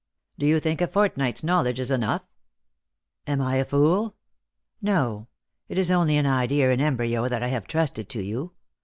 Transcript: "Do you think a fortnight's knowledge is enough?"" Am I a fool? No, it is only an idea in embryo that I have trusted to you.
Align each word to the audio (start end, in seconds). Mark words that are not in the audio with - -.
"Do 0.39 0.47
you 0.47 0.59
think 0.59 0.81
a 0.81 0.87
fortnight's 0.87 1.43
knowledge 1.43 1.79
is 1.79 1.91
enough?"" 1.91 2.23
Am 3.27 3.39
I 3.39 3.57
a 3.57 3.63
fool? 3.65 4.15
No, 4.81 5.27
it 5.69 5.77
is 5.77 5.91
only 5.91 6.17
an 6.17 6.25
idea 6.25 6.71
in 6.71 6.81
embryo 6.81 7.27
that 7.27 7.43
I 7.43 7.49
have 7.49 7.67
trusted 7.67 8.09
to 8.09 8.19
you. 8.23 8.53